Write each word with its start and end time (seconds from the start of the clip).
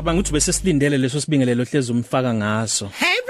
ngicabanga 0.00 0.20
ukuthi 0.20 0.32
bese 0.32 0.52
silindele 0.52 0.98
leso 0.98 1.20
sibingelelo 1.20 1.64
hlezi 1.64 1.92
umfaka 1.92 2.34
ngaso 2.34 2.88
Hey 3.00 3.20
Brian. 3.26 3.29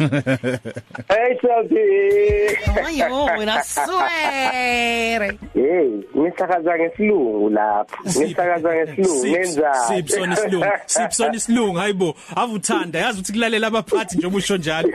Hey 1.10 1.36
Sophie. 1.42 2.56
Ayo, 2.86 3.24
wena 3.38 3.62
swear. 3.64 5.36
Hey, 5.54 5.90
ngisakaza 6.16 6.78
ngesilungu 6.78 7.50
lapho. 7.50 7.96
Ngisakaza 8.04 8.74
ngesilungu 8.74 9.26
nenza. 9.26 9.74
Sipsona 9.88 10.32
isilungu 10.34 10.66
sipsona 10.86 11.34
isilungu 11.36 11.76
hayibo 11.78 12.14
avuthanda 12.36 12.98
yazi 12.98 13.18
ukuthi 13.18 13.32
kulalela 13.32 13.66
abaphathi 13.66 14.16
njengoba 14.16 14.38
usho 14.38 14.56
njalo 14.56 14.88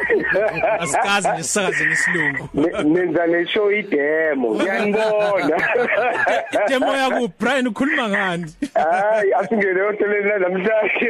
asikazi 0.79 1.29
nje 1.29 1.43
sisakaze 1.43 1.85
ngesilungu 1.85 2.49
Nenza 2.83 3.25
le 3.27 3.47
show 3.47 3.71
idemo. 3.71 4.55
Ngiyanibona. 4.55 5.57
demo 6.69 6.95
yakho 6.95 7.27
Brian 7.39 7.67
ukhuluma 7.67 8.09
ngani 8.09 8.53
Hayi, 8.73 9.33
asingene 9.33 9.81
hoteleni 9.81 10.31
namhlanje. 10.39 11.09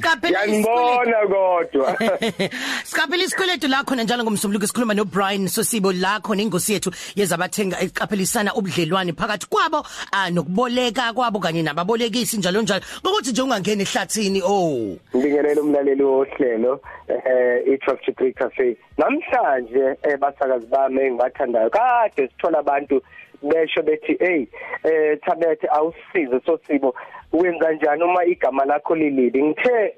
Kaphela 0.00 0.38
Yanibona 0.40 1.16
kodwa. 1.26 1.96
Skaphela 2.84 3.24
isikweletu 3.24 3.68
lakho 3.68 3.94
njalo 3.94 4.24
ngomsombuluko 4.24 4.66
sikhuluma 4.66 4.94
no 4.94 5.04
Brian 5.04 5.48
Sosibo 5.48 5.92
lakho 5.92 6.34
nengosi 6.34 6.72
yethu 6.72 6.90
yezabathenga 7.16 7.80
eqaphelisana 7.80 8.54
ubudlelwane 8.54 9.12
phakathi 9.12 9.46
kwabo 9.46 9.86
ah, 10.12 10.30
nokuboleka 10.30 11.12
kwabo 11.12 11.40
kanye 11.40 11.62
nababolekisi 11.62 12.38
njalo 12.38 12.62
njalo. 12.62 12.84
Ngokuthi 13.02 13.30
nje 13.30 13.42
ungangena 13.42 13.82
ehlathini 13.82 14.42
oh. 14.44 14.96
Ngibingelela 15.16 15.62
umlaleli 15.62 16.02
wohlelo 16.02 16.80
eh 17.08 17.66
i-Traffic 17.66 18.16
3 18.20 18.32
Cafe. 18.34 18.76
Namhlanje 18.98 19.96
eh 20.02 20.18
basakazi 20.18 20.66
bami 20.66 21.00
engibathandayo 21.00 21.70
kade 21.70 22.28
sithola 22.28 22.58
abantu 22.58 23.02
besho 23.42 23.82
bethi 23.82 24.16
hey 24.20 24.46
eh 24.84 25.18
Thabethe 25.26 25.68
awusize 25.70 26.40
sosibo 26.46 26.94
wenza 27.32 27.66
kanjani 27.66 28.02
uma 28.02 28.24
igama 28.24 28.64
lakho 28.64 28.94
lilili? 28.94 29.42
Ngithe 29.42 29.94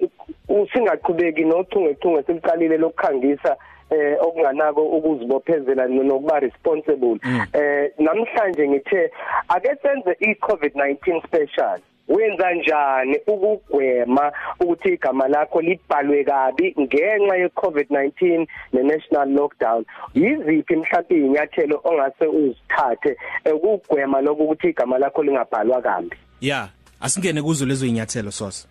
usingaqhubeki 0.51 1.45
nochungechunge 1.45 2.23
siliqalile 2.23 2.77
lokukhangisa 2.77 3.57
eh 3.91 4.17
okunganako 4.21 4.83
ukuzibophezela 4.83 5.87
nokuba 5.87 6.41
responsible. 6.41 7.19
Eh 7.53 7.91
namhlanje 7.99 8.69
ngithe 8.69 9.11
ake 9.49 9.71
senze 9.83 10.17
i-COVID-19 10.21 11.27
special. 11.27 11.81
Wenza 12.09 12.53
njani 12.55 13.19
ukugwema 13.27 14.33
ukuthi 14.61 14.89
igama 14.89 15.29
lakho 15.29 15.61
libhalwe 15.61 16.25
kabi 16.25 16.75
ngenxa 16.81 17.37
ye-COVID-19 17.37 18.47
ne-national 18.73 19.29
lockdown? 19.29 19.85
Yiziphi 20.15 20.77
mhlawumbe 20.77 21.17
inyathelo 21.17 21.81
ongase 21.85 22.27
uzithathe 22.27 23.17
ukugwema 23.55 24.21
lokho 24.21 24.43
ukuthi 24.43 24.69
igama 24.69 24.99
lakho 24.99 25.23
lingabhalwa 25.23 25.83
kabi 25.83 26.17
yeah 26.41 26.69
asingene 27.01 27.43
kuzo 27.43 27.67
lezo 27.67 27.87
inyathelo 27.87 28.31
sosa. 28.31 28.69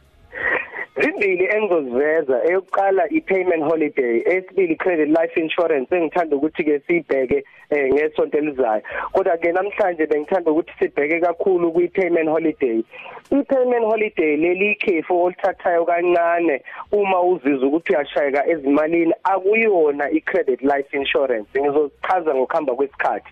Zimbili 0.99 1.45
engizoziveza 1.55 2.43
eyokuqala 2.43 3.03
i-payment 3.09 3.63
holiday 3.63 4.15
esibili 4.25 4.75
credit 4.75 5.09
life 5.09 5.41
insurance 5.41 5.95
engithanda 5.95 6.35
ukuthi 6.35 6.63
ke 6.63 6.79
sibheke 6.79 7.43
eh, 7.69 7.93
ngesonto 7.93 8.37
elizayo. 8.37 8.81
Kodwa 9.11 9.37
ke 9.37 9.51
namhlanje 9.51 10.05
bengithanda 10.05 10.51
ukuthi 10.51 10.71
sibheke 10.79 11.19
kakhulu 11.19 11.71
kwi-payment 11.71 12.29
holiday. 12.29 12.83
I-payment 13.31 13.85
holiday 13.85 14.37
leli 14.37 14.71
ikhefu 14.71 15.23
olithathayo 15.23 15.85
kancane 15.85 16.61
uma 16.91 17.21
uzizwa 17.21 17.67
ukuthi 17.67 17.93
uyashayeka 17.93 18.47
ezimalini 18.47 19.13
akuyona 19.23 20.11
i-credit 20.11 20.61
life 20.61 20.97
insurance. 20.97 21.61
Ngizochaza 21.61 22.35
ngokuhamba 22.35 22.75
kwesikhathi. 22.75 23.31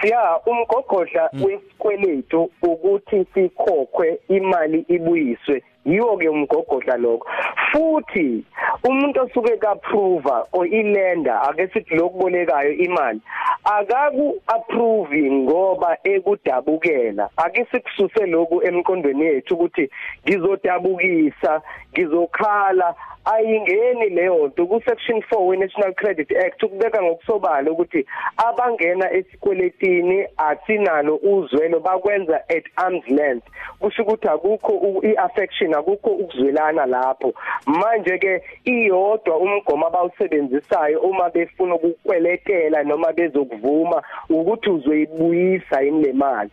Siya 0.00 0.40
umgogodla 0.46 1.30
wesikweletu 1.44 2.50
ukuthi 2.62 3.26
sikhokhwe 3.34 4.18
imali 4.28 4.84
ibuyiswe. 4.88 5.62
Yiwo 5.84 6.16
ke 6.16 6.28
umgogodla 6.28 6.96
lokho. 6.96 7.26
Futhi 7.72 8.44
umuntu 8.84 9.20
osuke 9.20 9.56
kaapprove 9.56 10.30
or 10.52 10.66
ilender 10.66 11.40
ake 11.48 11.66
sithi 11.72 11.94
lokubolekayo 11.94 12.72
imali 12.72 13.20
akaku 13.64 14.42
approve 14.46 15.30
ngoba 15.30 15.96
ekudabukela. 16.04 17.28
Ake 17.36 17.66
sikususe 17.70 18.26
lokhu 18.26 18.62
emqondweni 18.62 19.24
yethu 19.24 19.54
ukuthi 19.54 19.90
ngizodabukisa 20.24 21.62
ngizokhala 21.92 22.94
ayingeni 23.24 24.08
leyo 24.08 24.46
nto. 24.46 24.66
Ku 24.66 24.80
section 24.86 25.22
4 25.30 25.46
we 25.46 25.56
National 25.56 25.94
Credit 25.94 26.30
Act 26.36 26.62
ukubeka 26.62 27.02
ngokusobala 27.02 27.70
ukuthi 27.72 28.06
abangena 28.36 29.12
esikweletini 29.12 30.26
asinalo 30.36 31.16
uzwelo 31.16 31.80
bakwenza 31.80 32.36
at 32.48 32.64
arm's 32.76 33.08
length. 33.08 33.46
Kusho 33.78 34.02
ukuthi 34.02 34.28
akukho 34.28 35.02
iaffection 35.02 35.74
akukho 35.74 36.10
ukuzwelana 36.10 36.86
lapho. 36.86 37.34
Manje 37.66 38.18
ke 38.18 38.42
iyodwa 38.64 39.36
umgomo 39.36 39.86
abawusebenzisayo 39.86 41.00
uma 41.00 41.30
befuna 41.30 41.74
ukukweletela 41.74 42.82
noma 42.82 43.12
bezokuvuma 43.12 44.02
ukuthi 44.30 44.70
uzoyibuyisa 44.70 45.80
yini 45.80 46.02
le 46.02 46.12
mali. 46.12 46.50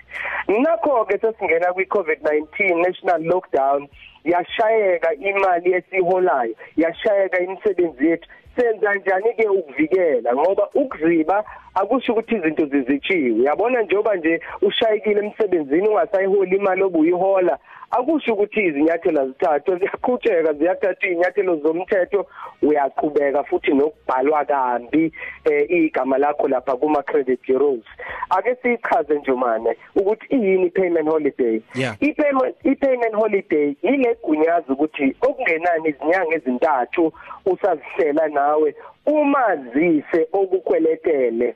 Nakho 0.48 1.06
ke 1.06 1.18
sesingena 1.18 1.74
kwi 1.74 1.86
COVID-19 1.86 2.81
national 2.81 3.22
lockdown 3.24 3.88
yashayeka 4.24 5.14
imali 5.14 5.74
esiholayo 5.74 6.56
yashayeka 6.78 7.40
imisebenzi 7.40 8.08
yethu 8.08 8.30
senza 8.59 8.96
njani 8.96 9.34
ke 9.34 9.47
ukuvikela 9.47 10.36
ngoba 10.36 10.70
ukuziba 10.74 11.44
akusho 11.75 12.12
ukuthi 12.14 12.36
izinto 12.36 12.66
zizitshiwe. 12.66 13.44
Yabona 13.44 13.81
njengoba 13.81 14.16
nje 14.16 14.42
ushayekile 14.62 15.20
emsebenzini 15.25 15.88
ungasayihola 15.88 16.56
imali 16.56 16.84
obuyihola 16.84 17.59
akusho 17.92 18.34
ukuthi 18.34 18.59
izinyathelo 18.62 19.28
zithathwe 19.28 19.75
ziyaqhutsheka 19.78 20.53
ziyathatha 20.53 21.08
izinyathelo 21.08 21.56
zomthetho 21.56 22.25
uyaqhubeka 22.62 23.44
futhi 23.44 23.72
nokubhalwa 23.74 24.46
kambi 24.46 25.14
eh, 25.46 25.72
igama 25.72 26.18
lakho 26.18 26.48
lapha 26.48 26.75
kuma 26.75 27.03
credit 27.03 27.40
bureaus. 27.48 27.86
Ake 28.30 28.56
sichaze 28.62 29.14
nje 29.16 29.31
manje 29.31 29.78
ukuthi 29.96 30.25
iyini 30.36 30.69
payment 30.69 31.09
holiday? 31.09 31.62
Yeah. 31.75 31.96
i-payment 32.00 32.56
i-payment 32.64 33.14
holiday 33.16 33.75
ile 33.81 34.18
gunyaza 34.24 34.74
ukuthi 34.74 35.16
okungenani 35.22 35.90
izinyanga 35.90 36.36
ezintathu 36.36 37.14
usazihlela 37.46 38.28
nawe 38.50 38.76
umazise 39.06 40.28
okukweletele 40.34 41.56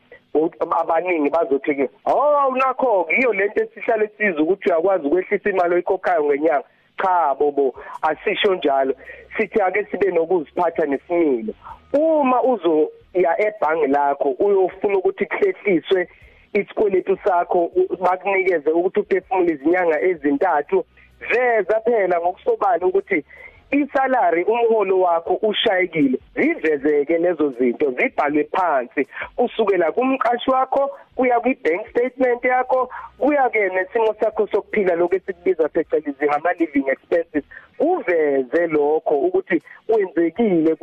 abaningi 0.81 1.30
bazothi 1.30 1.76
ke 1.76 1.90
oh 2.06 2.56
nakho 2.56 3.08
iyo 3.20 3.34
lento 3.34 3.64
esihlale 3.64 4.09
siza 4.18 4.42
ukuthi 4.42 4.70
uyakwazi 4.70 5.08
ukwehlisa 5.08 5.50
imali 5.50 5.74
oyikhokhayo 5.74 6.24
ngenyanga. 6.26 6.64
Cha 7.02 7.36
bobo 7.36 7.74
asisho 8.02 8.56
njalo. 8.56 8.94
Sithi 9.38 9.62
ake 9.62 9.86
sibe 9.92 10.12
nokuziphatha 10.12 10.86
nesimilo. 10.86 11.54
Uma 11.94 12.44
uzo 12.44 12.92
ya 13.14 13.42
ebhangi 13.48 13.88
lakho 13.88 14.30
uyofuna 14.30 14.98
ukuthi 14.98 15.25
kuhlehliswe 15.25 16.08
isikweletu 16.54 17.18
sakho 17.25 17.72
bakunikeze 18.00 18.72
ukuthi 18.72 19.00
uphefumule 19.00 19.54
izinyanga 19.54 20.02
ezintathu 20.02 20.86
veza 21.30 21.80
phela 21.86 22.20
ngokusobala 22.20 22.86
ukuthi 22.86 23.25
isalary 23.74 24.44
umholo 24.44 25.00
wakho 25.00 25.34
ushayekile 25.34 26.20
zivezeke 26.36 27.18
lezo 27.18 27.54
zinto 27.60 27.92
zibhalwe 27.92 28.44
phansi. 28.44 29.08
Kusukela 29.36 29.92
kumqashi 29.92 30.52
wakho 30.52 30.92
kuya 31.16 31.40
kwi 31.40 31.58
bank 31.64 31.88
statement 31.90 32.44
yakho 32.46 32.90
kuya 33.18 33.50
ke 33.50 33.70
nesimo 33.70 34.16
sakho 34.20 34.48
sokuphila 34.48 34.96
lokho 34.96 35.16
esikubiza 35.16 35.70
phecelezi 35.70 36.26
ngama 36.26 36.54
living 36.54 36.88
expenses. 36.88 37.44
Uveze 37.80 38.68
lokho 38.68 39.16
ukuthi 39.20 39.62
kwenzekile 39.88 40.76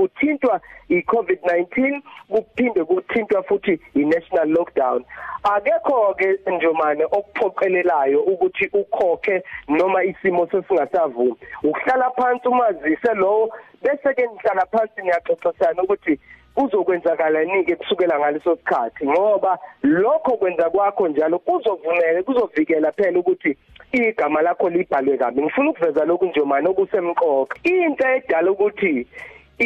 kuthintwa 0.50 0.60
iCovid-19 0.90 2.00
kuphinde 2.28 2.84
kuthintwa 2.84 3.42
futhi 3.42 3.80
iNational 3.94 4.48
Lockdown. 4.48 5.04
Akekho 5.42 6.14
ke 6.14 6.38
njomane 6.46 7.04
okuphoqelelayo 7.04 8.20
ukuthi 8.22 8.68
ukhokhe 8.72 9.42
noma 9.68 10.04
isimo 10.04 10.46
sesingasavumi. 10.46 11.36
Ukuhlala 11.62 12.10
phansi 12.10 12.48
umazise 12.48 13.14
lowo 13.14 13.50
bese 13.82 14.14
ke 14.14 14.26
nihlala 14.26 14.66
phansi 14.66 15.02
niyaxoxisana 15.02 15.82
ukuthi 15.82 16.18
kuzokwenzakala 16.54 17.44
nike 17.44 17.76
kusukela 17.76 18.18
ngaleso 18.18 18.56
sikhathi 18.56 19.08
ngoba 19.08 19.58
lokho 19.82 20.36
kwenza 20.36 20.70
kwakho 20.70 21.08
njalo 21.08 21.38
kuzovumela 21.38 22.22
kuzovikela 22.22 22.92
phela 22.92 23.18
ukuthi 23.18 23.56
igama 23.92 24.42
lakho 24.42 24.68
libhalwe 24.70 25.18
kabi. 25.18 25.42
Ngifuna 25.42 25.70
ukuveza 25.70 26.04
lokhu 26.04 26.26
nje 26.26 26.40
manje 26.40 26.68
okusemqoka. 26.68 27.56
Into 27.64 28.08
edala 28.08 28.50
ukuthi 28.50 29.06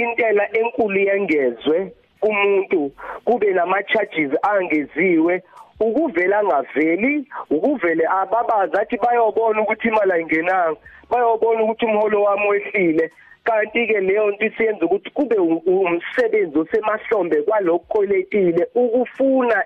intela 0.01 0.45
enkulu 0.59 0.99
yengezwe 0.99 1.93
umuntu 2.23 2.93
kube 3.25 3.51
nama 3.53 3.83
charges 3.83 4.33
angeziwe 4.43 5.43
ukuvela 5.81 6.45
ngaveli 6.45 7.29
ukuvele 7.51 8.05
ababaza 8.21 8.81
athi 8.81 8.97
bayobona 8.97 9.63
ukuthi 9.63 9.89
imali 9.89 10.13
ayingenanga 10.13 10.77
bayobona 11.11 11.63
ukuthi 11.63 11.85
umholo 11.87 12.23
wami 12.23 12.49
wehlile. 12.49 13.11
Kanti 13.45 13.87
ke 13.87 14.01
leyo 14.01 14.31
nto 14.31 14.47
isiyenza 14.47 14.87
ukuthi 14.87 15.11
kube 15.11 15.37
umsebenzi 15.37 16.59
osemahlombe 16.59 17.43
kwalokukholetile 17.43 18.69
ukufuna 18.75 19.65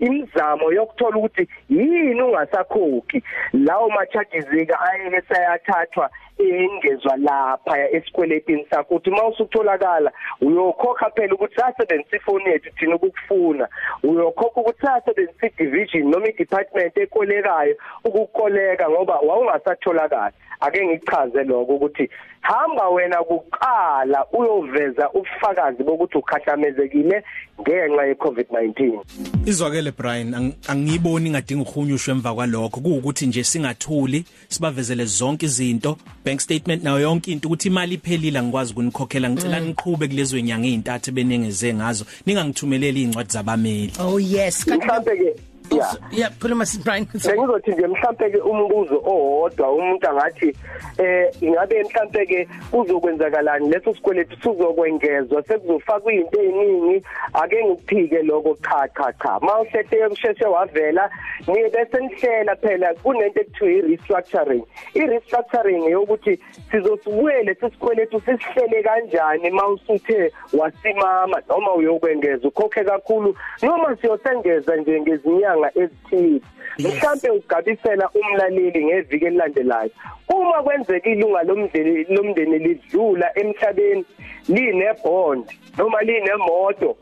imizamo 0.00 0.72
yokuthola 0.72 1.16
ukuthi 1.16 1.48
yini 1.70 2.22
ungasakhokhi. 2.22 3.22
Lawo 3.52 3.88
ma 3.88 4.06
charges 4.06 4.44
ke 4.44 4.74
ayeke 4.90 5.22
sayathathwa 5.28 6.10
engezwa 6.38 7.16
lapha 7.16 7.90
esikweletini 7.90 8.66
sakho 8.70 8.94
uthi 8.94 9.10
mawusutholakala 9.10 10.12
uyokhokha 10.40 11.10
phela 11.10 11.34
ukuthi 11.34 11.54
sasebenzisa 11.54 12.16
ifoni 12.16 12.50
yethu 12.50 12.70
thina 12.78 12.96
ukukufuna. 12.96 13.68
Uyokhokha 14.02 14.60
ukuthi 14.60 14.80
sasebenzisa 14.80 15.48
division 15.58 16.10
noma 16.10 16.28
i-department 16.28 16.96
ekolekayo 16.96 17.76
ukukoleka 18.04 18.90
ngoba 18.90 19.14
wawungasatholakala 19.18 20.32
ake 20.60 20.86
ngichaze 20.86 21.44
lokho 21.44 21.74
ukuthi 21.76 22.10
hamba 22.40 22.88
wena 22.88 23.24
kuqala 23.24 24.26
uyoveza 24.32 25.10
ubufakazi 25.10 25.82
bokuthi 25.82 26.18
ukhahlamezekile 26.18 27.22
ngenxa 27.60 28.06
yeCovid-19 28.06 29.00
Izwakele 29.46 29.92
Brian 29.92 30.52
angiyiboni 30.68 31.30
ngadinga 31.30 31.62
uhunyushwe 31.62 32.12
emva 32.14 32.34
kwalokho. 32.34 32.80
Kuukuthi 32.80 33.26
nje 33.26 33.44
singathuli 33.44 34.24
sibavezele 34.48 35.04
zonke 35.04 35.46
izinto. 35.46 35.96
Bank 36.24 36.40
statement 36.40 36.82
nayo 36.84 37.00
yonke 37.00 37.32
into 37.32 37.48
ukuthi 37.48 37.68
imali 37.68 37.94
iphelile 37.94 38.42
ngikwazi 38.42 38.72
ukunikhokhela. 38.72 39.30
Ngicela 39.30 39.60
niqhube 39.60 40.08
kulezwe 40.08 40.42
nyanga 40.42 40.66
ezintathu 40.68 41.12
benengeze 41.12 41.74
ngazo. 41.74 42.04
Ningangithumeleli 42.26 43.02
incwadi 43.02 43.32
zabameli. 43.32 43.92
Oh 44.00 44.20
yes. 44.20 44.66
Mhlambe 44.66 45.16
ke 45.16 45.34
yeah. 45.70 45.94
Yeah 46.10 46.30
khuluma 46.38 46.66
si 46.66 46.78
Brian 46.78 47.04
Bengizothi 47.04 47.70
nje 47.72 47.86
mhlambe 47.86 48.30
ke 48.30 48.38
umbuzo 48.38 49.02
owodwa 49.04 49.72
umuntu 49.72 50.08
angathi 50.08 50.56
eh 50.98 51.30
ingabe 51.40 51.82
mhlambe 51.84 52.26
ke 52.26 52.48
kuzokwenzakalani? 52.70 53.70
Leso 53.70 53.94
sikweletu 53.94 54.36
sizokwengezwa 54.36 55.42
sekuzofakwa 55.42 56.12
izinto 56.12 56.42
eziningi 56.42 57.02
ake 57.32 57.64
ngikuphike 57.64 58.22
lokho 58.22 58.56
cha 58.62 58.88
cha 58.88 59.12
cha. 59.12 59.40
Mawuhlete 59.40 60.08
kusheshe 60.08 60.44
wavela 60.44 61.10
niye 61.46 61.70
bese 61.70 61.98
nihlela 62.00 62.56
phela 62.56 62.94
kunento 62.94 63.40
ekuthiwa 63.40 63.70
i-restructuring. 63.70 64.64
I-restructuring 64.94 65.90
yokuthi 65.90 66.38
sizosibuyele 66.70 67.54
sesikweletu 67.54 68.20
sisihlele 68.20 68.82
kanjani 68.82 69.50
mawusuthe 69.50 70.32
wasimama 70.52 71.42
noma 71.48 71.74
uyokwengeza. 71.74 72.48
Ukhokhe 72.48 72.84
kakhulu. 72.84 73.36
Noma 73.62 73.96
siyosengeza 73.96 74.76
nje 74.76 75.00
ngezinyanga 75.00 75.55
ezithile. 75.74 76.40
Mhlambe 76.78 77.30
ugabisela 77.30 78.10
umlaleli 78.14 78.84
ngeviki 78.84 79.24
elilandelayo. 79.24 79.90
Uma 80.28 80.62
kwenzeka 80.62 81.10
ilunga 81.10 81.42
lomndeni 81.42 82.04
lomndeni 82.04 82.58
lidlula 82.58 83.38
emhlabeni 83.38 84.04
linebond 84.48 85.44
noma 85.78 86.02
linemoto 86.02 86.96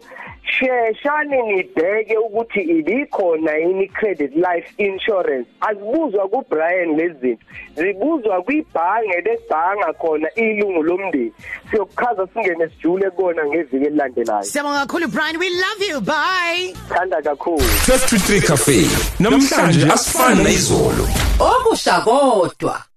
sheshane 0.59 1.43
nibheke 1.43 2.17
ukuthi 2.17 2.61
ibikhona 2.61 3.53
yini 3.55 3.89
credit 3.89 4.37
life 4.37 4.69
insurance. 4.79 5.49
Azibuzwa 5.61 6.29
ku 6.29 6.45
Brian 6.51 6.97
lezinto 6.97 7.45
zibuzwa 7.77 8.43
kwibhange 8.43 9.21
lebhanga 9.27 9.93
khona 9.93 10.29
ilungu 10.35 10.83
lomndeni. 10.83 11.33
Siyokuchaza 11.71 12.27
singene 12.33 12.69
sijule 12.69 13.11
kona 13.11 13.47
ngeviki 13.47 13.77
elilandelayo. 13.77 14.43
Siyabonga 14.43 14.81
kakhulu 14.81 15.09
Brian. 15.09 15.37
We 15.39 15.51
love 15.51 15.83
you. 15.89 16.01
Bye. 16.01 16.75
Thanda 16.89 17.23
kakhulu. 17.23 17.65
33 17.87 18.41
Cafe. 18.47 18.87
Namhlanje 19.21 19.87
asifani 19.93 20.45
nezolo 20.45 21.09
okusha 21.41 22.01
kodwa. 22.01 22.94